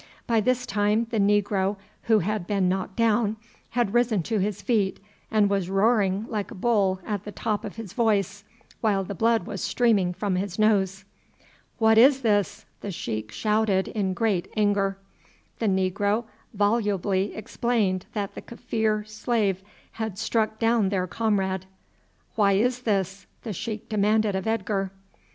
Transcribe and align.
By 0.25 0.41
this 0.41 0.65
time 0.65 1.05
the 1.11 1.19
negro 1.19 1.75
who 2.05 2.17
had 2.25 2.47
been 2.47 2.67
knocked 2.67 2.95
down 2.95 3.37
had 3.77 3.93
risen 3.93 4.23
to 4.23 4.39
his 4.39 4.59
feet 4.59 4.99
and 5.29 5.47
was 5.47 5.69
roaring 5.69 6.25
like 6.27 6.49
a 6.49 6.55
bull 6.55 6.99
at 7.05 7.23
the 7.23 7.31
top 7.31 7.63
of 7.63 7.75
his 7.75 7.93
voice, 7.93 8.43
while 8.79 9.03
the 9.03 9.13
blood 9.13 9.45
was 9.45 9.61
streaming 9.61 10.11
from 10.15 10.37
his 10.37 10.57
nose. 10.57 11.05
"What 11.77 11.99
is 11.99 12.23
this?" 12.23 12.65
the 12.79 12.89
sheik 12.89 13.31
shouted 13.31 13.89
in 13.89 14.15
great 14.15 14.47
anger. 14.57 14.97
The 15.59 15.67
negro 15.67 16.23
volubly 16.51 17.35
explained 17.35 18.07
that 18.13 18.33
the 18.33 18.41
Kaffir 18.41 19.07
slave 19.07 19.61
had 19.91 20.17
struck 20.17 20.57
down 20.57 20.89
their 20.89 21.05
comrade. 21.05 21.67
"Why 22.33 22.53
is 22.53 22.81
this?" 22.81 23.27
the 23.43 23.53
sheik 23.53 23.87
demanded 23.87 24.35
of 24.35 24.47
Edgar. 24.47 24.91